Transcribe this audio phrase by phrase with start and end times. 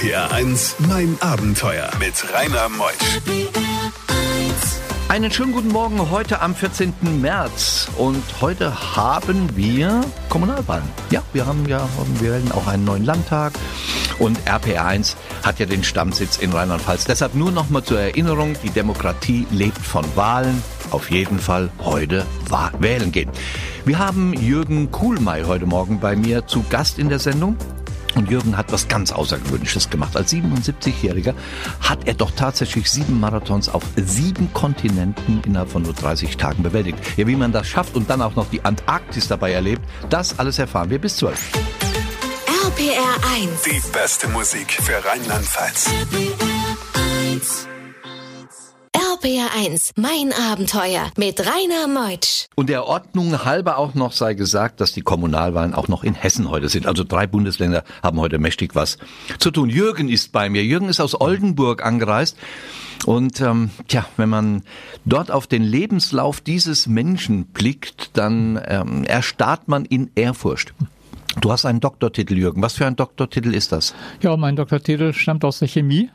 [0.00, 3.20] RPR 1, mein Abenteuer mit Rainer Meusch.
[5.10, 6.94] Einen schönen guten Morgen heute am 14.
[7.20, 10.00] März und heute haben wir
[10.30, 10.88] Kommunalwahlen.
[11.10, 11.86] Ja, wir haben ja,
[12.18, 13.52] wir wählen auch einen neuen Landtag
[14.18, 17.04] und RPR 1 hat ja den Stammsitz in Rheinland-Pfalz.
[17.04, 20.62] Deshalb nur noch mal zur Erinnerung, die Demokratie lebt von Wahlen.
[20.92, 22.24] Auf jeden Fall heute
[22.78, 23.28] wählen gehen.
[23.84, 27.58] Wir haben Jürgen Kuhlmeier heute Morgen bei mir zu Gast in der Sendung.
[28.14, 30.16] Und Jürgen hat was ganz Außergewöhnliches gemacht.
[30.16, 31.34] Als 77-Jähriger
[31.80, 36.98] hat er doch tatsächlich sieben Marathons auf sieben Kontinenten innerhalb von nur 30 Tagen bewältigt.
[37.16, 40.58] Ja, wie man das schafft und dann auch noch die Antarktis dabei erlebt, das alles
[40.58, 41.52] erfahren wir bis 12.
[42.66, 43.62] RPR 1.
[43.62, 45.90] Die beste Musik für Rheinland-Pfalz.
[49.22, 52.46] RPR 1, mein Abenteuer mit Rainer Meutsch.
[52.54, 56.48] Und der Ordnung halber auch noch sei gesagt, dass die Kommunalwahlen auch noch in Hessen
[56.48, 56.86] heute sind.
[56.86, 58.96] Also drei Bundesländer haben heute mächtig was
[59.38, 59.68] zu tun.
[59.68, 60.64] Jürgen ist bei mir.
[60.64, 62.38] Jürgen ist aus Oldenburg angereist.
[63.04, 64.62] Und ähm, tja, wenn man
[65.04, 70.72] dort auf den Lebenslauf dieses Menschen blickt, dann ähm, erstarrt man in Ehrfurcht.
[71.42, 72.62] Du hast einen Doktortitel, Jürgen.
[72.62, 73.94] Was für ein Doktortitel ist das?
[74.22, 76.08] Ja, mein Doktortitel stammt aus der Chemie.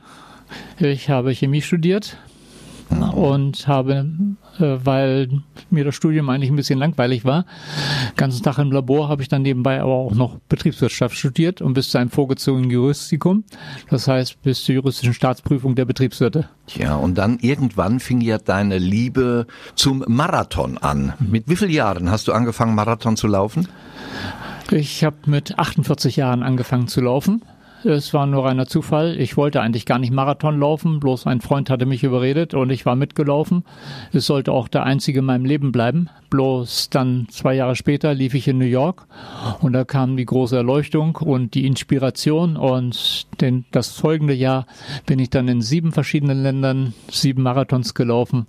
[0.80, 2.18] Ich habe Chemie studiert,
[2.90, 4.08] und habe,
[4.60, 5.30] äh, weil
[5.70, 7.46] mir das Studium eigentlich ein bisschen langweilig war,
[8.16, 11.90] ganzen Tag im Labor habe ich dann nebenbei aber auch noch Betriebswirtschaft studiert und bis
[11.90, 13.44] zu einem vorgezogenen Juristikum.
[13.90, 16.50] Das heißt, bis zur juristischen Staatsprüfung der Betriebswirte.
[16.76, 21.14] Ja, und dann irgendwann fing ja deine Liebe zum Marathon an.
[21.20, 23.68] Mit wie vielen Jahren hast du angefangen, Marathon zu laufen?
[24.72, 27.44] Ich habe mit 48 Jahren angefangen zu laufen.
[27.86, 29.16] Es war nur reiner Zufall.
[29.20, 32.84] Ich wollte eigentlich gar nicht Marathon laufen, bloß ein Freund hatte mich überredet und ich
[32.84, 33.64] war mitgelaufen.
[34.12, 36.10] Es sollte auch der einzige in meinem Leben bleiben.
[36.32, 39.06] Bloß dann zwei Jahre später lief ich in New York
[39.62, 44.66] und da kam die große Erleuchtung und die Inspiration und den, das folgende Jahr
[45.06, 48.48] bin ich dann in sieben verschiedenen Ländern sieben Marathons gelaufen.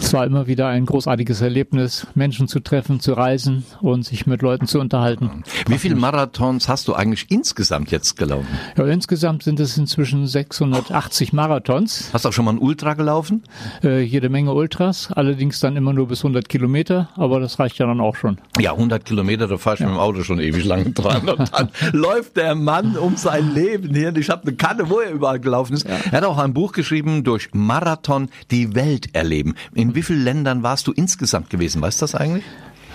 [0.00, 4.42] Es war immer wieder ein großartiges Erlebnis, Menschen zu treffen, zu reisen und sich mit
[4.42, 5.44] Leuten zu unterhalten.
[5.68, 8.48] Wie viele Marathons hast du eigentlich insgesamt jetzt gelaufen?
[8.76, 12.10] Ja, insgesamt sind es inzwischen 680 Marathons.
[12.12, 13.44] Hast du auch schon mal ein Ultra gelaufen?
[13.84, 17.86] Äh, jede Menge Ultras, allerdings dann immer nur bis 100 Kilometer, aber das reicht ja
[17.86, 18.38] dann auch schon.
[18.58, 19.86] Ja, 100 Kilometer, da fahr ich ja.
[19.86, 21.28] mit dem Auto schon ewig lang dran.
[21.28, 24.08] Und dann läuft der Mann um sein Leben hier.
[24.08, 25.88] Und ich habe eine Kanne, wo er überall gelaufen ist.
[25.88, 25.96] Ja.
[26.10, 29.54] Er hat auch ein Buch geschrieben, durch Marathon die Welt erleben.
[29.74, 31.82] In wie vielen Ländern warst du insgesamt gewesen?
[31.82, 32.44] Weißt du das eigentlich?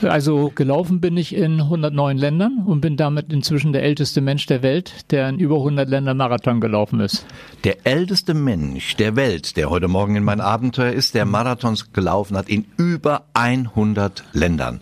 [0.02, 4.62] Also gelaufen bin ich in 109 Ländern und bin damit inzwischen der älteste Mensch der
[4.62, 7.26] Welt, der in über 100 Ländern Marathon gelaufen ist.
[7.64, 12.36] Der älteste Mensch der Welt, der heute Morgen in mein Abenteuer ist, der Marathons gelaufen
[12.36, 14.82] hat in über 100 Ländern.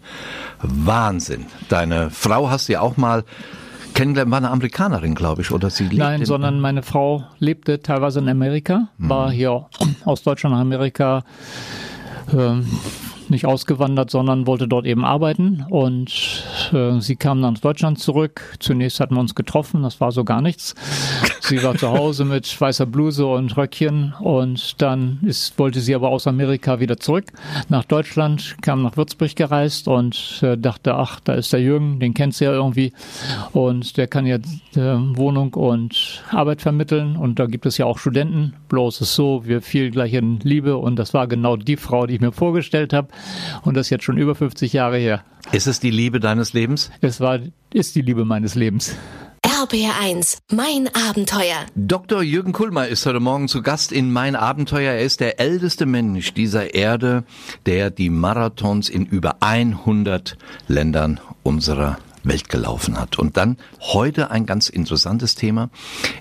[0.62, 1.46] Wahnsinn.
[1.70, 3.24] Deine Frau hast du ja auch mal
[4.04, 8.20] kennengelernt, war eine Amerikanerin, glaube ich, oder sie lebte Nein, sondern meine Frau lebte teilweise
[8.20, 9.36] in Amerika, war hm.
[9.36, 9.66] hier
[10.06, 11.24] aus Deutschland nach Amerika
[12.32, 12.66] ähm,
[13.34, 15.66] nicht ausgewandert, sondern wollte dort eben arbeiten.
[15.70, 18.42] Und äh, sie kam dann nach Deutschland zurück.
[18.60, 20.76] Zunächst hatten wir uns getroffen, das war so gar nichts.
[21.42, 26.08] Sie war zu Hause mit weißer Bluse und Röckchen und dann ist, wollte sie aber
[26.08, 27.26] aus Amerika wieder zurück
[27.68, 32.14] nach Deutschland, kam nach Würzburg gereist und äh, dachte, ach, da ist der Jürgen, den
[32.14, 32.94] kennt sie ja irgendwie
[33.52, 34.40] und der kann ja äh,
[34.76, 38.54] Wohnung und Arbeit vermitteln und da gibt es ja auch Studenten.
[38.70, 42.16] Bloß ist so, wir fielen gleich in Liebe und das war genau die Frau, die
[42.16, 43.10] ich mir vorgestellt habe
[43.64, 45.24] und das ist jetzt schon über 50 Jahre her.
[45.52, 46.92] Ist es die Liebe deines Lebens?
[47.02, 47.40] Es war,
[47.74, 48.96] ist die Liebe meines Lebens.
[49.46, 51.66] RBR1, mein Abenteuer.
[51.76, 52.22] Dr.
[52.22, 54.94] Jürgen Kuhlmeier ist heute Morgen zu Gast in Mein Abenteuer.
[54.94, 57.24] Er ist der älteste Mensch dieser Erde,
[57.66, 63.20] der die Marathons in über 100 Ländern unserer Welt gelaufen hat.
[63.20, 65.70] Und dann heute ein ganz interessantes Thema.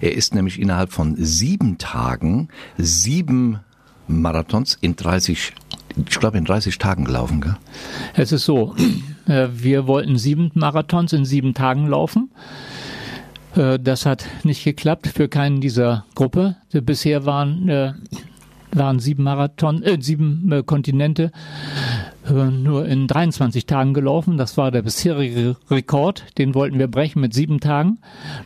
[0.00, 3.60] Er ist nämlich innerhalb von sieben Tagen sieben
[4.08, 5.52] Marathons in 30
[5.97, 7.56] ich glaube, in 30 Tagen gelaufen, gell?
[8.14, 8.75] Es ist so,
[9.26, 12.30] äh, wir wollten sieben Marathons in sieben Tagen laufen.
[13.56, 16.56] Äh, das hat nicht geklappt für keinen dieser Gruppe.
[16.72, 17.93] Bisher waren, äh,
[18.72, 21.31] waren sieben Marathon, äh, sieben Kontinente
[22.31, 24.38] nur in 23 Tagen gelaufen.
[24.38, 26.25] Das war der bisherige Rekord.
[26.38, 27.99] Den wollten wir brechen mit sieben Tagen.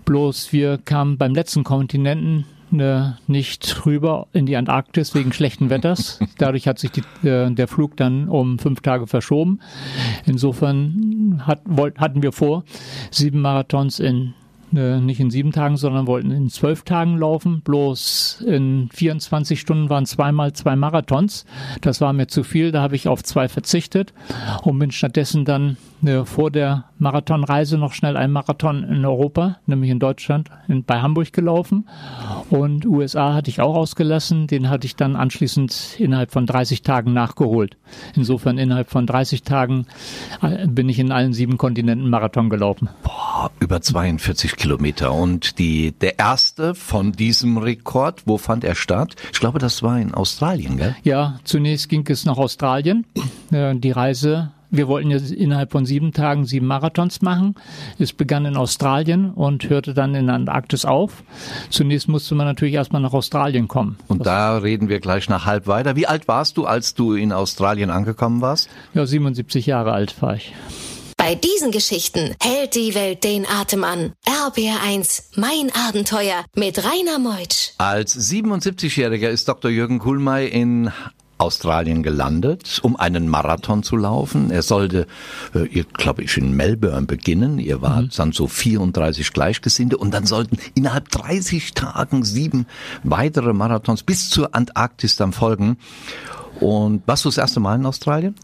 [0.06, 6.19] Bloß wir kamen beim letzten Kontinenten äh, nicht rüber in die Antarktis wegen schlechten Wetters.
[6.39, 9.61] Dadurch hat sich die, äh, der Flug dann um fünf Tage verschoben.
[10.25, 12.65] Insofern hat, wollt, hatten wir vor,
[13.11, 14.35] sieben Marathons in
[14.75, 17.61] äh, nicht in sieben Tagen, sondern wollten in zwölf Tagen laufen.
[17.63, 21.45] Bloß in 24 Stunden waren zweimal zwei Marathons.
[21.81, 24.13] Das war mir zu viel, da habe ich auf zwei verzichtet
[24.63, 29.91] und bin stattdessen dann äh, vor der Marathonreise noch schnell einen Marathon in Europa, nämlich
[29.91, 31.89] in Deutschland, in, bei Hamburg gelaufen.
[32.51, 37.12] Und USA hatte ich auch ausgelassen, den hatte ich dann anschließend innerhalb von 30 Tagen
[37.12, 37.77] nachgeholt.
[38.15, 39.87] Insofern innerhalb von 30 Tagen
[40.43, 42.89] äh, bin ich in allen sieben Kontinenten Marathon gelaufen.
[43.03, 45.12] Boah, über 42 Kilometer.
[45.12, 49.17] Und die, der erste von diesem Rekord, wo fand er statt?
[49.32, 50.97] Ich glaube, das war in Australien, gell?
[51.03, 53.06] Ja, zunächst ging es nach Australien.
[53.53, 57.55] Äh, die Reise wir wollten jetzt innerhalb von sieben Tagen sieben Marathons machen.
[57.99, 61.23] Es begann in Australien und hörte dann in Antarktis auf.
[61.70, 63.97] Zunächst musste man natürlich erstmal nach Australien kommen.
[64.09, 65.97] Und da reden wir gleich nach halb weiter.
[65.97, 68.69] Wie alt warst du, als du in Australien angekommen warst?
[68.94, 70.52] Ja, 77 Jahre alt war ich.
[71.26, 74.12] Bei diesen Geschichten hält die Welt den Atem an.
[74.28, 77.73] RBR1, mein Abenteuer mit Rainer Meutsch.
[77.78, 79.69] Als 77-Jähriger ist Dr.
[79.69, 80.93] Jürgen Kuhlmeier in
[81.37, 84.52] Australien gelandet, um einen Marathon zu laufen.
[84.52, 85.08] Er sollte,
[85.52, 87.58] äh, glaube ich, in Melbourne beginnen.
[87.58, 88.11] Ihr wart mhm.
[88.17, 92.67] dann so 34 Gleichgesinnte und dann sollten innerhalb 30 Tagen sieben
[93.02, 95.78] weitere Marathons bis zur Antarktis dann folgen.
[96.61, 98.37] Und warst du das erste Mal in Australien?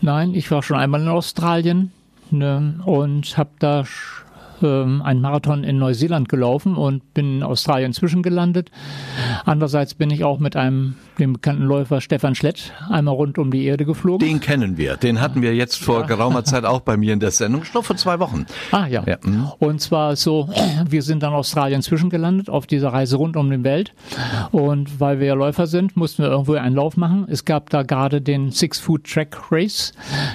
[0.00, 1.92] Nein, ich war schon einmal in Australien
[2.32, 3.84] ne, und habe da
[4.62, 8.70] ähm, einen Marathon in Neuseeland gelaufen und bin in Australien zwischengelandet.
[9.44, 13.64] Andererseits bin ich auch mit einem dem bekannten Läufer Stefan Schlett einmal rund um die
[13.64, 14.26] Erde geflogen.
[14.26, 14.96] Den kennen wir.
[14.96, 16.06] Den hatten wir jetzt vor ja.
[16.06, 17.62] geraumer Zeit auch bei mir in der Sendung.
[17.62, 18.46] Ich glaube vor zwei Wochen.
[18.70, 19.02] Ah ja.
[19.06, 19.16] ja.
[19.22, 19.50] Mhm.
[19.58, 20.48] Und zwar so,
[20.88, 23.92] wir sind dann Australien zwischengelandet auf dieser Reise rund um die Welt.
[24.50, 27.26] Und weil wir Läufer sind, mussten wir irgendwo einen Lauf machen.
[27.30, 29.92] Es gab da gerade den Six Food Track Race.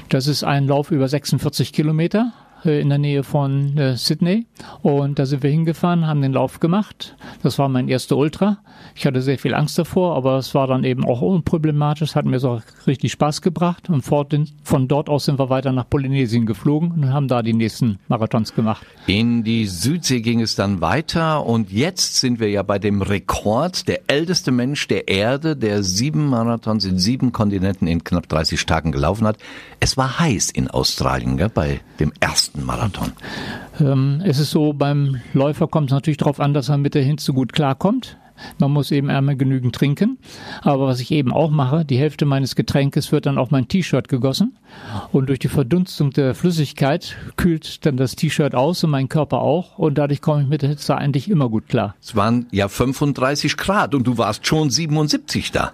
[0.09, 4.45] Das ist ein Lauf über 46 Kilometer in der Nähe von äh, Sydney.
[4.81, 7.15] Und da sind wir hingefahren, haben den Lauf gemacht.
[7.43, 8.59] Das war mein erster Ultra.
[8.95, 12.39] Ich hatte sehr viel Angst davor, aber es war dann eben auch unproblematisch, hat mir
[12.39, 13.89] so richtig Spaß gebracht.
[13.89, 17.99] Und von dort aus sind wir weiter nach Polynesien geflogen und haben da die nächsten
[18.07, 18.85] Marathons gemacht.
[19.07, 23.87] In die Südsee ging es dann weiter und jetzt sind wir ja bei dem Rekord.
[23.87, 28.91] Der älteste Mensch der Erde, der sieben Marathons in sieben Kontinenten in knapp 30 Tagen
[28.91, 29.37] gelaufen hat.
[29.79, 33.11] Es war heiß in Australien, gell, bei dem ersten Marathon.
[33.79, 37.03] Ähm, es ist so, beim Läufer kommt es natürlich darauf an, dass er mit der
[37.03, 38.17] Hitze gut klarkommt.
[38.59, 40.17] Man muss eben einmal genügend trinken.
[40.61, 44.07] Aber was ich eben auch mache, die Hälfte meines Getränkes wird dann auf mein T-Shirt
[44.07, 44.57] gegossen.
[45.11, 49.77] Und durch die Verdunstung der Flüssigkeit kühlt dann das T-Shirt aus und mein Körper auch.
[49.77, 51.95] Und dadurch komme ich mit der Hitze eigentlich immer gut klar.
[52.01, 55.73] Es waren ja 35 Grad und du warst schon 77 da.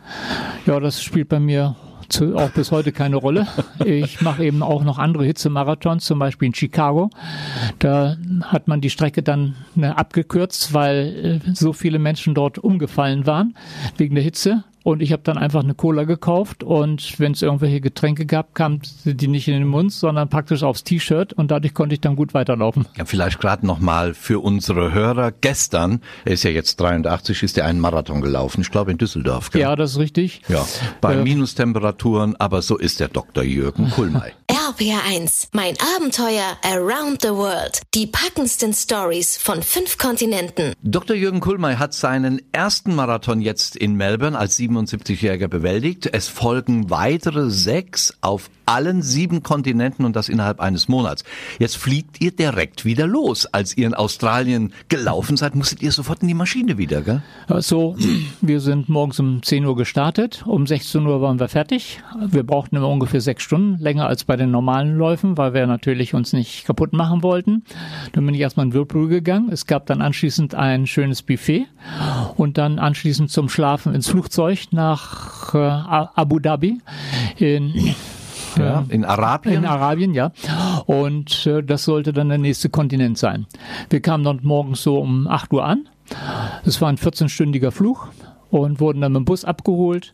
[0.65, 1.75] Ja, das spielt bei mir
[2.09, 3.47] zu, auch bis heute keine Rolle.
[3.85, 7.09] Ich mache eben auch noch andere Hitzemarathons, zum Beispiel in Chicago.
[7.79, 13.25] Da hat man die Strecke dann ne, abgekürzt, weil äh, so viele Menschen dort umgefallen
[13.25, 13.55] waren
[13.97, 14.63] wegen der Hitze.
[14.87, 18.79] Und ich habe dann einfach eine Cola gekauft und wenn es irgendwelche Getränke gab, kamen
[19.03, 22.33] die nicht in den Mund, sondern praktisch aufs T-Shirt und dadurch konnte ich dann gut
[22.33, 22.87] weiterlaufen.
[22.95, 25.33] Ja, vielleicht gerade nochmal für unsere Hörer.
[25.41, 29.51] Gestern, er ist ja jetzt 83, ist er einen Marathon gelaufen, ich glaube in Düsseldorf.
[29.51, 29.59] Gell?
[29.59, 30.41] Ja, das ist richtig.
[30.47, 30.65] Ja,
[31.01, 33.43] bei äh, Minustemperaturen, aber so ist der Dr.
[33.43, 34.35] Jürgen Kuhlmei.
[34.67, 37.79] RPR1, mein Abenteuer around the world.
[37.93, 40.73] Die packendsten Stories von fünf Kontinenten.
[40.83, 41.15] Dr.
[41.15, 46.09] Jürgen Kuhlmei hat seinen ersten Marathon jetzt in Melbourne als 77-Jähriger bewältigt.
[46.11, 51.23] Es folgen weitere sechs auf allen sieben Kontinenten und das innerhalb eines Monats.
[51.59, 53.45] Jetzt fliegt ihr direkt wieder los.
[53.45, 57.21] Als ihr in Australien gelaufen seid, musstet ihr sofort in die Maschine wieder, gell?
[57.59, 57.95] So,
[58.41, 60.43] wir sind morgens um 10 Uhr gestartet.
[60.45, 62.01] Um 16 Uhr waren wir fertig.
[62.25, 66.13] Wir brauchten immer ungefähr sechs Stunden, länger als bei den normalen Läufen, weil wir natürlich
[66.13, 67.63] uns nicht kaputt machen wollten.
[68.11, 69.49] Dann bin ich erstmal in Whirlpool gegangen.
[69.51, 71.67] Es gab dann anschließend ein schönes Buffet
[72.35, 76.79] und dann anschließend zum Schlafen ins Flugzeug nach äh, Abu Dhabi
[77.37, 77.95] in
[78.65, 79.55] ja, in Arabien?
[79.55, 80.31] In Arabien, ja.
[80.85, 83.45] Und äh, das sollte dann der nächste Kontinent sein.
[83.89, 85.87] Wir kamen dort morgens so um 8 Uhr an.
[86.65, 88.09] Es war ein 14-stündiger Flug
[88.49, 90.13] und wurden dann mit dem Bus abgeholt.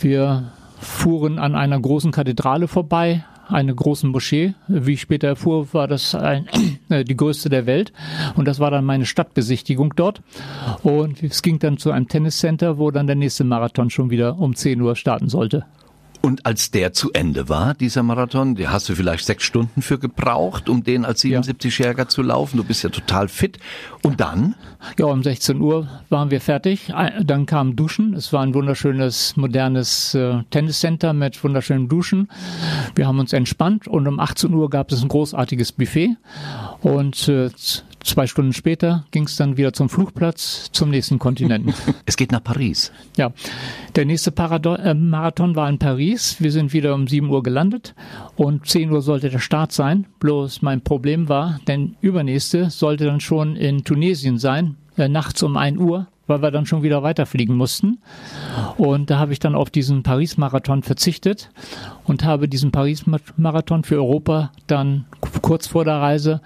[0.00, 4.54] Wir fuhren an einer großen Kathedrale vorbei, eine große Moschee.
[4.68, 6.48] Wie ich später erfuhr, war das ein,
[6.88, 7.92] äh, die größte der Welt.
[8.36, 10.22] Und das war dann meine Stadtbesichtigung dort.
[10.82, 14.54] Und es ging dann zu einem Tenniscenter, wo dann der nächste Marathon schon wieder um
[14.54, 15.64] 10 Uhr starten sollte.
[16.22, 19.98] Und als der zu Ende war, dieser Marathon, der hast du vielleicht sechs Stunden für
[19.98, 22.58] gebraucht, um den als 77-Jähriger zu laufen.
[22.58, 23.58] Du bist ja total fit.
[24.02, 24.54] Und dann?
[24.98, 26.92] Ja, um 16 Uhr waren wir fertig.
[27.22, 28.14] Dann kam Duschen.
[28.14, 32.28] Es war ein wunderschönes, modernes äh, Tenniscenter mit wunderschönen Duschen.
[32.94, 36.16] Wir haben uns entspannt und um 18 Uhr gab es ein großartiges Buffet.
[36.82, 37.50] Und äh,
[38.04, 41.74] zwei Stunden später ging es dann wieder zum Flugplatz zum nächsten Kontinent.
[42.06, 42.92] es geht nach Paris.
[43.16, 43.32] Ja,
[43.96, 46.36] der nächste Parado äh, Marathon war in Paris.
[46.40, 47.94] Wir sind wieder um 7 Uhr gelandet
[48.36, 50.06] und 10 Uhr sollte der Start sein.
[50.18, 55.56] Bloß mein Problem war, denn übernächste sollte dann schon in Tunesien sein, äh, nachts um
[55.56, 57.98] 1 Uhr weil wir dann schon wieder weiterfliegen mussten.
[58.78, 61.50] Und da habe ich dann auf diesen Paris-Marathon verzichtet
[62.04, 65.06] und habe diesen Paris-Marathon für Europa dann
[65.42, 66.40] kurz vor der Reise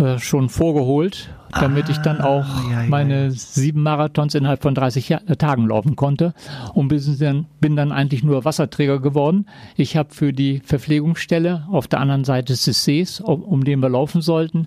[0.00, 3.30] äh, schon vorgeholt, damit ah, ich dann ah, auch ja, ja, meine ja.
[3.30, 6.34] sieben Marathons innerhalb von 30 äh, Tagen laufen konnte
[6.74, 9.46] und bin dann, bin dann eigentlich nur Wasserträger geworden.
[9.76, 13.88] Ich habe für die Verpflegungsstelle auf der anderen Seite des Sees, um, um den wir
[13.88, 14.66] laufen sollten,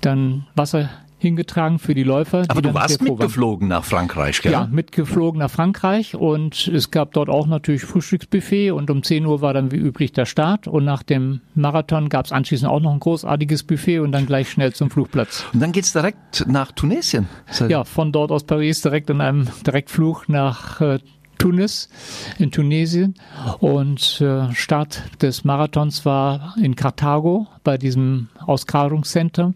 [0.00, 0.90] dann Wasser
[1.24, 2.44] hingetragen für die Läufer.
[2.48, 4.52] Aber du warst mitgeflogen nach Frankreich, gell?
[4.52, 9.40] Ja, mitgeflogen nach Frankreich und es gab dort auch natürlich Frühstücksbuffet und um 10 Uhr
[9.40, 12.92] war dann wie üblich der Start und nach dem Marathon gab es anschließend auch noch
[12.92, 15.44] ein großartiges Buffet und dann gleich schnell zum Flugplatz.
[15.52, 17.28] Und dann geht's direkt nach Tunesien?
[17.68, 20.98] Ja, von dort aus Paris direkt in einem Direktflug nach äh,
[21.44, 21.90] Tunis
[22.38, 23.16] in Tunesien
[23.58, 29.52] und äh, Start des Marathons war in Karthago bei diesem Ausgrabungscenter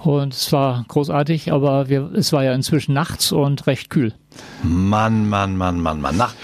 [0.00, 4.12] und es war großartig, aber wir, es war ja inzwischen nachts und recht kühl.
[4.62, 6.18] Mann, Mann, Mann, Mann, Mann.
[6.18, 6.34] Nach,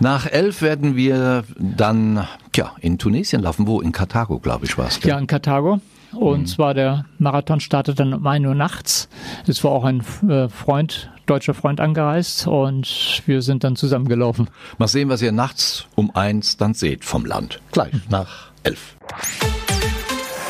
[0.00, 3.68] nach elf werden wir dann ja, in Tunesien laufen.
[3.68, 3.80] Wo?
[3.80, 5.00] In Karthago, glaube ich, war es.
[5.04, 5.80] Ja, in Karthago.
[6.12, 6.46] Und mhm.
[6.46, 9.08] zwar der Marathon startet dann um 1 Uhr nachts.
[9.46, 14.48] Es war auch ein äh, Freund deutscher Freund angereist und wir sind dann zusammengelaufen.
[14.78, 17.60] Mal sehen, was ihr nachts um eins dann seht vom Land.
[17.70, 18.96] Gleich nach elf.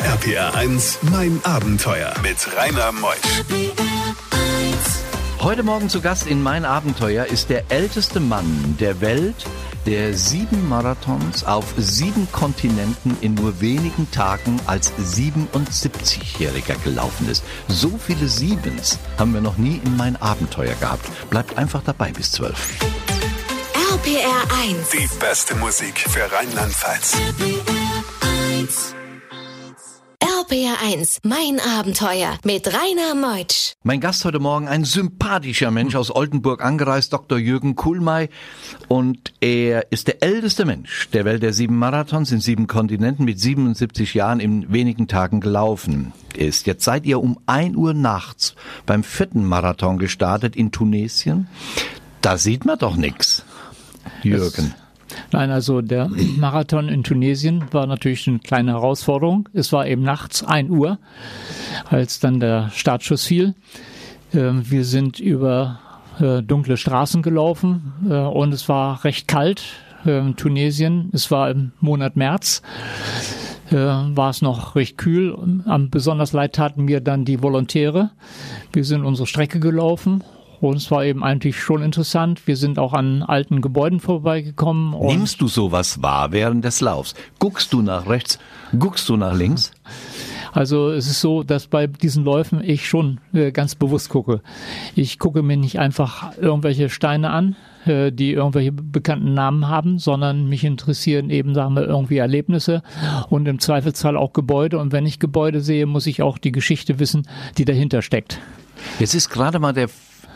[0.04, 3.42] RPR 1, mein Abenteuer mit Rainer Meusch.
[5.40, 9.46] Heute Morgen zu Gast in Mein Abenteuer ist der älteste Mann der Welt,
[9.88, 17.42] der sieben Marathons auf sieben Kontinenten in nur wenigen Tagen als 77-Jähriger gelaufen ist.
[17.68, 21.06] So viele Siebens haben wir noch nie in mein Abenteuer gehabt.
[21.30, 22.78] Bleibt einfach dabei bis zwölf.
[23.94, 24.90] RPR 1.
[24.90, 27.16] Die beste Musik für Rheinland-Pfalz.
[30.48, 31.18] RPR 1.
[31.18, 33.74] RPR1, mein Abenteuer mit Rainer Meutsch.
[33.82, 37.38] Mein Gast heute Morgen, ein sympathischer Mensch aus Oldenburg angereist, Dr.
[37.38, 38.30] Jürgen Kuhlmei.
[38.88, 43.38] Und er ist der älteste Mensch der Welt der sieben Marathons in sieben Kontinenten mit
[43.38, 46.66] 77 Jahren in wenigen Tagen gelaufen ist.
[46.66, 48.54] Jetzt seid ihr um ein Uhr nachts
[48.86, 51.48] beim vierten Marathon gestartet in Tunesien.
[52.22, 53.44] Da sieht man doch nichts,
[54.22, 54.74] Jürgen.
[54.74, 54.87] Das
[55.32, 59.48] Nein, also der Marathon in Tunesien war natürlich eine kleine Herausforderung.
[59.52, 60.98] Es war eben nachts 1 Uhr,
[61.88, 63.54] als dann der Startschuss fiel.
[64.34, 65.80] Ähm, wir sind über
[66.20, 69.62] äh, dunkle Straßen gelaufen äh, und es war recht kalt
[70.04, 71.10] in Tunesien.
[71.12, 72.62] Es war im Monat März.
[73.70, 75.36] Äh, war es noch recht kühl.
[75.66, 78.10] Am besonders leid taten mir dann die Volontäre.
[78.72, 80.22] Wir sind unsere Strecke gelaufen
[80.60, 82.46] und es war eben eigentlich schon interessant.
[82.46, 84.94] Wir sind auch an alten Gebäuden vorbeigekommen.
[85.06, 87.14] Nimmst du sowas wahr während des Laufs?
[87.38, 88.38] Guckst du nach rechts?
[88.78, 89.72] Guckst du nach links?
[90.52, 94.40] Also es ist so, dass bei diesen Läufen ich schon äh, ganz bewusst gucke.
[94.94, 100.48] Ich gucke mir nicht einfach irgendwelche Steine an, äh, die irgendwelche bekannten Namen haben, sondern
[100.48, 102.82] mich interessieren eben, sagen wir, irgendwie Erlebnisse
[103.28, 104.78] und im Zweifelsfall auch Gebäude.
[104.78, 108.40] Und wenn ich Gebäude sehe, muss ich auch die Geschichte wissen, die dahinter steckt.
[108.98, 109.88] Jetzt ist gerade mal der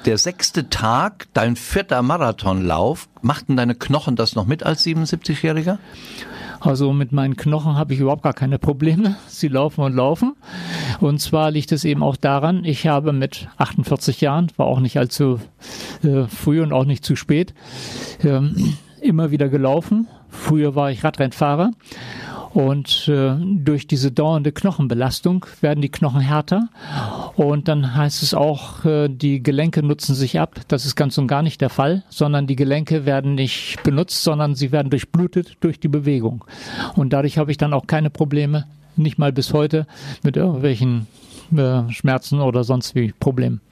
[0.04, 5.78] der sechste Tag, dein vierter Marathonlauf, machten deine Knochen das noch mit als 77-Jähriger?
[6.60, 9.16] Also mit meinen Knochen habe ich überhaupt gar keine Probleme.
[9.26, 10.36] Sie laufen und laufen.
[11.00, 14.96] Und zwar liegt es eben auch daran, ich habe mit 48 Jahren, war auch nicht
[14.96, 15.40] allzu
[16.04, 17.54] äh, früh und auch nicht zu spät,
[18.22, 20.06] ähm, immer wieder gelaufen.
[20.28, 21.72] Früher war ich Radrennfahrer
[22.54, 26.68] und äh, durch diese dauernde Knochenbelastung werden die Knochen härter.
[27.36, 30.60] Und dann heißt es auch, äh, die Gelenke nutzen sich ab.
[30.68, 34.54] Das ist ganz und gar nicht der Fall, sondern die Gelenke werden nicht benutzt, sondern
[34.54, 36.44] sie werden durchblutet durch die Bewegung.
[36.94, 38.66] Und dadurch habe ich dann auch keine Probleme,
[38.96, 39.86] nicht mal bis heute,
[40.22, 41.06] mit irgendwelchen
[41.56, 43.62] äh, Schmerzen oder sonst wie Problemen.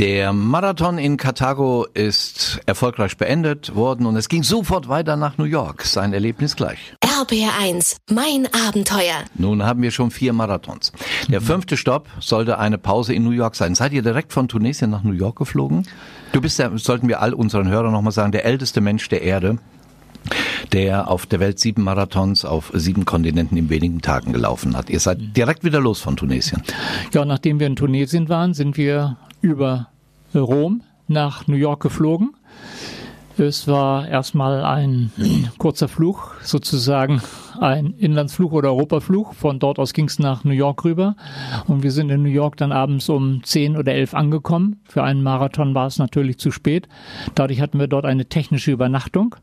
[0.00, 5.44] Der Marathon in Karthago ist erfolgreich beendet worden und es ging sofort weiter nach New
[5.44, 5.84] York.
[5.84, 6.96] Sein Erlebnis gleich.
[7.00, 9.22] RBR1, mein Abenteuer.
[9.36, 10.90] Nun haben wir schon vier Marathons.
[11.28, 11.44] Der mhm.
[11.44, 13.76] fünfte Stopp sollte eine Pause in New York sein.
[13.76, 15.86] Seid ihr direkt von Tunesien nach New York geflogen?
[16.32, 19.58] Du bist ja, sollten wir all unseren Hörern nochmal sagen, der älteste Mensch der Erde
[20.72, 24.88] der auf der Welt sieben Marathons auf sieben Kontinenten in wenigen Tagen gelaufen hat.
[24.88, 26.62] Ihr seid direkt wieder los von Tunesien.
[27.12, 29.88] Ja, nachdem wir in Tunesien waren, sind wir über
[30.34, 32.30] Rom nach New York geflogen.
[33.36, 35.12] Es war erstmal ein
[35.58, 37.20] kurzer Flug, sozusagen
[37.60, 39.34] ein Inlandsflug oder Europaflug.
[39.34, 41.16] Von dort aus ging es nach New York rüber.
[41.66, 44.80] Und wir sind in New York dann abends um 10 oder 11 angekommen.
[44.84, 46.88] Für einen Marathon war es natürlich zu spät.
[47.34, 49.36] Dadurch hatten wir dort eine technische Übernachtung.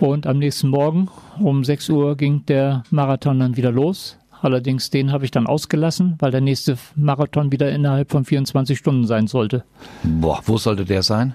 [0.00, 4.17] Und am nächsten Morgen um 6 Uhr ging der Marathon dann wieder los.
[4.40, 9.06] Allerdings den habe ich dann ausgelassen, weil der nächste Marathon wieder innerhalb von 24 Stunden
[9.06, 9.64] sein sollte.
[10.02, 11.34] Boah, wo sollte der sein?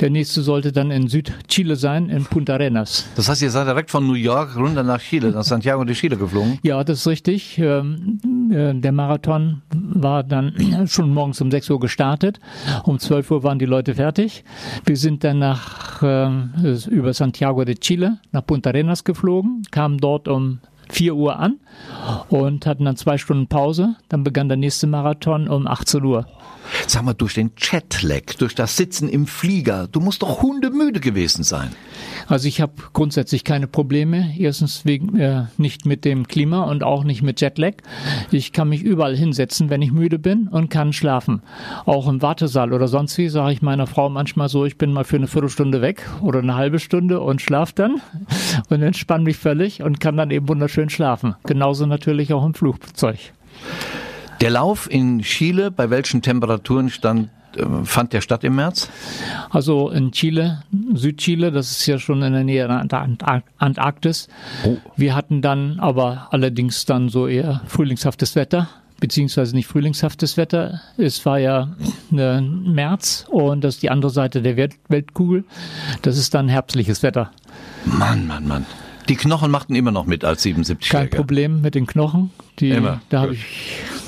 [0.00, 3.06] Der nächste sollte dann in Südchile sein, in Punta Arenas.
[3.16, 6.16] Das heißt, ihr seid direkt von New York runter nach Chile, nach Santiago de Chile
[6.16, 6.58] geflogen?
[6.62, 7.58] Ja, das ist richtig.
[7.58, 10.54] Ähm, äh, der Marathon war dann
[10.86, 12.38] schon morgens um 6 Uhr gestartet.
[12.84, 14.44] Um 12 Uhr waren die Leute fertig.
[14.84, 16.52] Wir sind dann nach, ähm,
[16.90, 20.60] über Santiago de Chile nach Punta Arenas geflogen, kamen dort um
[20.92, 21.58] 4 Uhr an
[22.28, 23.96] und hatten dann zwei Stunden Pause.
[24.08, 26.26] Dann begann der nächste Marathon um 18 Uhr.
[26.86, 31.42] Sag mal, durch den Jetlag, durch das Sitzen im Flieger, du musst doch hundemüde gewesen
[31.42, 31.72] sein.
[32.32, 34.32] Also ich habe grundsätzlich keine Probleme.
[34.38, 37.74] Erstens wegen äh, nicht mit dem Klima und auch nicht mit Jetlag.
[38.30, 41.42] Ich kann mich überall hinsetzen, wenn ich müde bin und kann schlafen.
[41.84, 45.04] Auch im Wartesaal oder sonst wie sage ich meiner Frau manchmal so, ich bin mal
[45.04, 48.00] für eine Viertelstunde weg oder eine halbe Stunde und schlaf dann
[48.70, 51.34] und entspanne mich völlig und kann dann eben wunderschön schlafen.
[51.44, 53.18] Genauso natürlich auch im Flugzeug.
[54.40, 57.28] Der Lauf in Chile, bei welchen Temperaturen stand
[57.84, 58.88] fand der statt im März?
[59.50, 60.62] Also in Chile,
[60.94, 63.08] Südchile, das ist ja schon in der Nähe der
[63.58, 64.28] Antarktis.
[64.64, 64.76] Oh.
[64.96, 68.68] Wir hatten dann aber allerdings dann so eher frühlingshaftes Wetter,
[69.00, 70.80] beziehungsweise nicht frühlingshaftes Wetter.
[70.96, 71.74] Es war ja
[72.16, 74.56] äh, März und das ist die andere Seite der
[74.88, 75.44] Weltkugel.
[76.02, 77.30] Das ist dann herbstliches Wetter.
[77.84, 78.66] Mann, Mann, Mann.
[79.08, 82.30] Die Knochen machten immer noch mit als 77 Kein Problem mit den Knochen.
[82.60, 83.00] Die, immer.
[83.08, 83.44] Da habe ich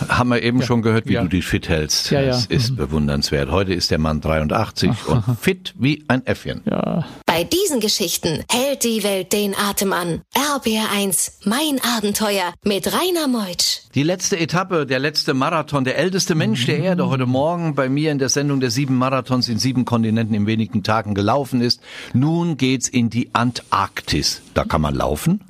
[0.09, 0.67] haben wir eben ja.
[0.67, 1.23] schon gehört, wie ja.
[1.23, 2.11] du dich fit hältst.
[2.11, 2.77] Ja, das ist mhm.
[2.77, 3.51] bewundernswert.
[3.51, 5.09] Heute ist der Mann 83 Ach.
[5.09, 6.63] und fit wie ein Äffchen.
[6.71, 7.07] Ja.
[7.27, 10.23] Bei diesen Geschichten hält die Welt den Atem an.
[10.35, 13.81] RBR1, mein Abenteuer mit Rainer Meutsch.
[13.95, 18.13] Die letzte Etappe, der letzte Marathon, der älteste Mensch der Erde heute Morgen bei mir
[18.13, 21.81] in der Sendung der sieben Marathons in sieben Kontinenten in wenigen Tagen gelaufen ist.
[22.13, 24.43] Nun geht's in die Antarktis.
[24.55, 25.41] Da kann man laufen?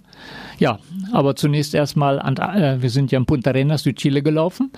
[0.58, 0.78] Ja,
[1.12, 4.70] aber zunächst erstmal, an, äh, wir sind ja in Punta Arenas, Südchile gelaufen.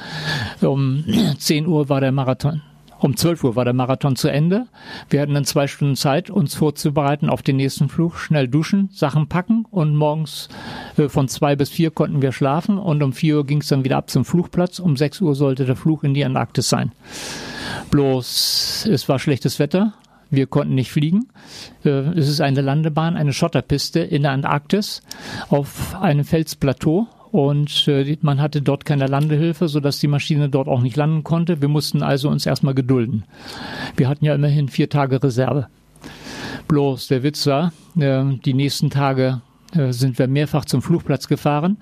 [0.61, 1.05] Um
[1.39, 2.63] 10 Uhr war der Marathon.
[2.99, 4.67] Um 12 Uhr war der Marathon zu Ende.
[5.11, 9.29] Wir hatten dann zwei Stunden Zeit, uns vorzubereiten auf den nächsten Flug, schnell duschen, Sachen
[9.29, 10.49] packen und morgens
[10.97, 13.85] äh, von zwei bis vier konnten wir schlafen und um vier Uhr ging es dann
[13.85, 14.79] wieder ab zum Flugplatz.
[14.79, 16.93] Um sechs Uhr sollte der Flug in die Antarktis sein.
[17.91, 19.93] Bloß es war schlechtes Wetter
[20.31, 21.29] wir konnten nicht fliegen.
[21.85, 25.03] Äh, es ist eine Landebahn, eine Schotterpiste in der Antarktis
[25.49, 30.81] auf einem Felsplateau und äh, man hatte dort keine Landehilfe, sodass die Maschine dort auch
[30.81, 31.61] nicht landen konnte.
[31.61, 33.25] Wir mussten also uns erstmal gedulden.
[33.97, 35.69] Wir hatten ja immerhin vier Tage Reserve.
[36.69, 39.41] Bloß der Witz war, äh, die nächsten Tage
[39.91, 41.77] sind wir mehrfach zum Flugplatz gefahren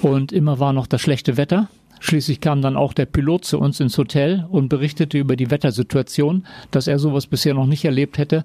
[0.00, 1.68] und immer war noch das schlechte Wetter.
[2.00, 6.46] Schließlich kam dann auch der Pilot zu uns ins Hotel und berichtete über die Wettersituation,
[6.70, 8.44] dass er sowas bisher noch nicht erlebt hätte.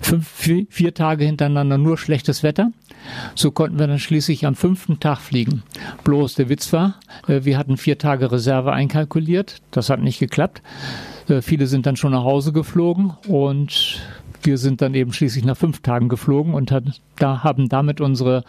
[0.00, 2.72] Fünf, vier, vier Tage hintereinander nur schlechtes Wetter.
[3.34, 5.62] So konnten wir dann schließlich am fünften Tag fliegen.
[6.04, 9.60] Bloß der Witz war, äh, wir hatten vier Tage Reserve einkalkuliert.
[9.70, 10.62] Das hat nicht geklappt.
[11.28, 14.00] Äh, viele sind dann schon nach Hause geflogen und
[14.42, 16.84] wir sind dann eben schließlich nach fünf Tagen geflogen und hat,
[17.16, 18.44] da haben damit unsere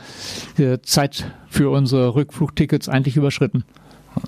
[0.57, 3.63] äh, Zeit für unsere Rückflugtickets eigentlich überschritten.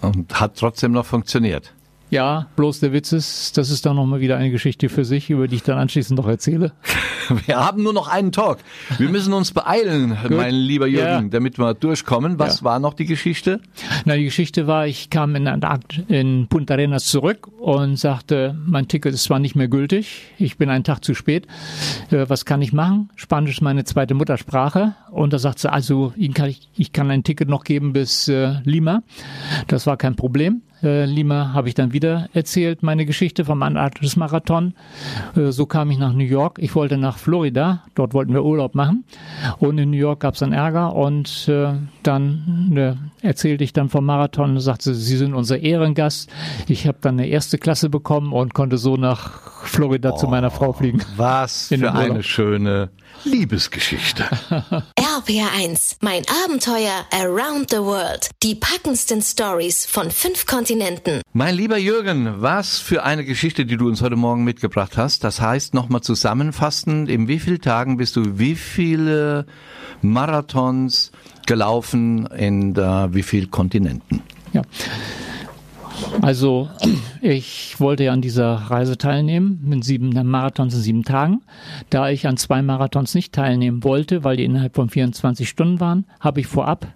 [0.02, 1.74] Und hat trotzdem noch funktioniert.
[2.16, 5.50] Ja, bloß der Witz ist, das ist dann nochmal wieder eine Geschichte für sich, über
[5.50, 6.72] die ich dann anschließend noch erzähle.
[7.46, 8.60] Wir haben nur noch einen Talk.
[8.98, 11.30] Wir müssen uns beeilen, mein lieber Jürgen, ja.
[11.30, 12.40] damit wir durchkommen.
[12.40, 12.66] Was ja.
[12.66, 13.60] war noch die Geschichte?
[14.06, 15.46] Na, die Geschichte war, ich kam in,
[16.08, 20.70] in Punta Arenas zurück und sagte, mein Ticket ist zwar nicht mehr gültig, ich bin
[20.70, 21.48] einen Tag zu spät.
[22.12, 23.10] Äh, was kann ich machen?
[23.16, 24.96] Spanisch ist meine zweite Muttersprache.
[25.12, 28.62] Und da sagt sie, also ich kann, ich kann ein Ticket noch geben bis äh,
[28.64, 29.04] Lima.
[29.68, 30.62] Das war kein Problem.
[30.86, 34.74] Äh, Lima habe ich dann wieder erzählt, meine Geschichte vom Antarktis-Marathon.
[35.36, 36.60] Äh, so kam ich nach New York.
[36.60, 39.04] Ich wollte nach Florida, dort wollten wir Urlaub machen.
[39.58, 43.90] Und in New York gab es dann Ärger und äh, dann ne, erzählte ich dann
[43.90, 46.30] vom Marathon und sagte, Sie sind unser Ehrengast.
[46.68, 50.52] Ich habe dann eine erste Klasse bekommen und konnte so nach Florida oh, zu meiner
[50.52, 51.02] Frau fliegen.
[51.18, 52.90] Was für eine schöne
[53.24, 54.26] Liebesgeschichte.
[55.16, 58.30] RPR1, mein Abenteuer Around the World.
[58.44, 61.22] Die packendsten Stories von fünf Kontinenten.
[61.32, 65.24] Mein lieber Jürgen, was für eine Geschichte, die du uns heute Morgen mitgebracht hast.
[65.24, 69.46] Das heißt, nochmal zusammenfassend, in wie vielen Tagen bist du wie viele
[70.02, 71.14] Marathons
[71.46, 74.22] gelaufen in äh, wie vielen Kontinenten?
[74.52, 74.64] Ja.
[76.22, 76.70] Also
[77.22, 81.42] ich wollte ja an dieser Reise teilnehmen mit sieben Marathons in sieben Tagen.
[81.90, 86.06] Da ich an zwei Marathons nicht teilnehmen wollte, weil die innerhalb von 24 Stunden waren,
[86.20, 86.88] habe ich vorab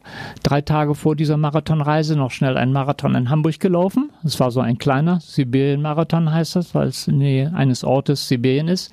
[0.44, 4.10] drei Tage vor dieser Marathonreise noch schnell einen Marathon in Hamburg gelaufen.
[4.24, 8.68] Es war so ein kleiner Sibirien-Marathon heißt das, weil es in Nähe eines Ortes Sibirien
[8.68, 8.92] ist.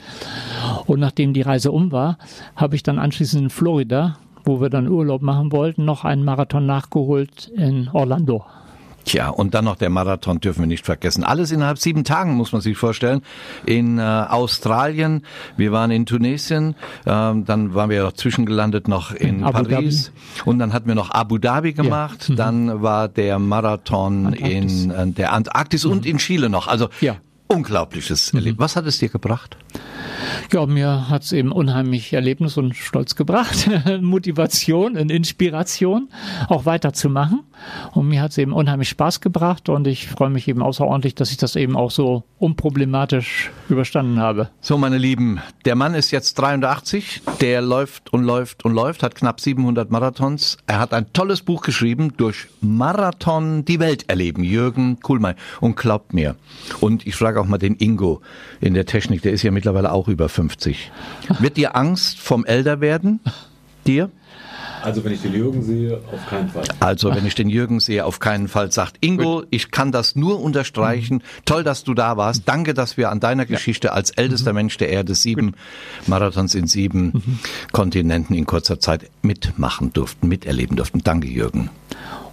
[0.86, 2.18] Und nachdem die Reise um war,
[2.54, 6.66] habe ich dann anschließend in Florida wo wir dann Urlaub machen wollten, noch einen Marathon
[6.66, 8.44] nachgeholt in Orlando.
[9.06, 11.22] Tja, und dann noch der Marathon dürfen wir nicht vergessen.
[11.22, 13.22] Alles innerhalb sieben Tagen, muss man sich vorstellen.
[13.64, 15.22] In äh, Australien,
[15.56, 20.50] wir waren in Tunesien, äh, dann waren wir zwischengelandet noch in, in Paris Dhabi.
[20.50, 22.28] und dann hatten wir noch Abu Dhabi gemacht.
[22.28, 22.32] Ja.
[22.32, 22.36] Mhm.
[22.36, 24.84] Dann war der Marathon Antarktis.
[24.84, 25.92] in äh, der Antarktis mhm.
[25.92, 26.66] und in Chile noch.
[26.66, 27.14] Also ja.
[27.46, 28.40] unglaubliches mhm.
[28.40, 28.58] Erlebnis.
[28.58, 29.56] Was hat es dir gebracht?
[30.52, 33.68] Ja, mir hat es eben unheimlich Erlebnis und Stolz gebracht,
[34.00, 36.08] Motivation und Inspiration,
[36.48, 37.40] auch weiterzumachen.
[37.92, 41.30] Und mir hat es eben unheimlich Spaß gebracht und ich freue mich eben außerordentlich, dass
[41.30, 44.50] ich das eben auch so unproblematisch überstanden habe.
[44.60, 49.14] So, meine Lieben, der Mann ist jetzt 83, der läuft und läuft und läuft, hat
[49.14, 50.58] knapp 700 Marathons.
[50.66, 55.36] Er hat ein tolles Buch geschrieben, durch Marathon die Welt erleben, Jürgen Kuhlmeier.
[55.60, 56.36] Und glaubt mir,
[56.80, 58.20] und ich frage auch mal den Ingo
[58.60, 60.90] in der Technik, der ist ja mittlerweile auch über 50.
[61.38, 63.20] Wird dir Angst vom Älterwerden?
[63.86, 64.10] Dir?
[64.82, 66.64] Also wenn ich den Jürgen sehe, auf keinen Fall.
[66.78, 68.70] Also wenn ich den Jürgen sehe, auf keinen Fall.
[68.70, 71.16] Sagt Ingo, ich kann das nur unterstreichen.
[71.16, 71.44] Mhm.
[71.44, 72.42] Toll, dass du da warst.
[72.46, 74.56] Danke, dass wir an deiner Geschichte als ältester mhm.
[74.56, 76.08] Mensch der Erde sieben Gut.
[76.08, 77.38] Marathons in sieben mhm.
[77.72, 81.02] Kontinenten in kurzer Zeit mitmachen durften, miterleben durften.
[81.02, 81.70] Danke, Jürgen.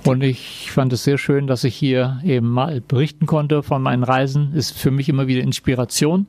[0.06, 4.04] Und ich fand es sehr schön, dass ich hier eben mal berichten konnte von meinen
[4.04, 4.54] Reisen.
[4.54, 6.28] Ist für mich immer wieder Inspiration,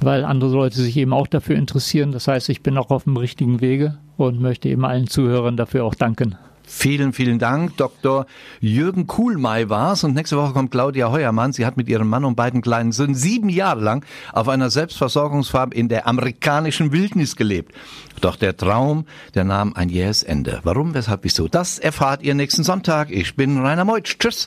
[0.00, 2.10] weil andere Leute sich eben auch dafür interessieren.
[2.10, 5.84] Das heißt, ich bin auch auf dem richtigen Wege und möchte eben allen Zuhörern dafür
[5.84, 6.36] auch danken.
[6.70, 7.76] Vielen, vielen Dank.
[7.78, 8.26] Dr.
[8.60, 10.04] Jürgen Kuhlmei war's.
[10.04, 11.52] Und nächste Woche kommt Claudia Heuermann.
[11.52, 15.72] Sie hat mit ihrem Mann und beiden kleinen Söhnen sieben Jahre lang auf einer Selbstversorgungsfarm
[15.72, 17.74] in der amerikanischen Wildnis gelebt.
[18.20, 20.60] Doch der Traum, der nahm ein jähes Ende.
[20.62, 21.48] Warum, weshalb, wieso?
[21.48, 23.10] Das erfahrt ihr nächsten Sonntag.
[23.10, 24.18] Ich bin Rainer Meutsch.
[24.18, 24.46] Tschüss.